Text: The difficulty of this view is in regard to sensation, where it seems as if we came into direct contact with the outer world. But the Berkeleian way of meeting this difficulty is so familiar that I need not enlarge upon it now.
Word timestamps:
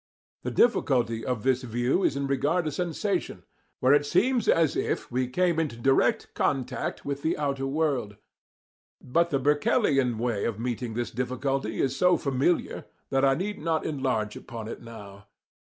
The 0.41 0.49
difficulty 0.49 1.23
of 1.23 1.43
this 1.43 1.61
view 1.61 2.01
is 2.01 2.15
in 2.15 2.25
regard 2.25 2.65
to 2.65 2.71
sensation, 2.71 3.43
where 3.81 3.93
it 3.93 4.03
seems 4.03 4.47
as 4.49 4.75
if 4.75 5.11
we 5.11 5.27
came 5.27 5.59
into 5.59 5.75
direct 5.77 6.33
contact 6.33 7.05
with 7.05 7.21
the 7.21 7.37
outer 7.37 7.67
world. 7.67 8.15
But 8.99 9.29
the 9.29 9.37
Berkeleian 9.39 10.17
way 10.17 10.43
of 10.45 10.57
meeting 10.59 10.95
this 10.95 11.11
difficulty 11.11 11.79
is 11.79 11.95
so 11.95 12.17
familiar 12.17 12.85
that 13.11 13.23
I 13.23 13.35
need 13.35 13.59
not 13.59 13.85
enlarge 13.85 14.35
upon 14.35 14.67
it 14.67 14.81
now. 14.81 15.27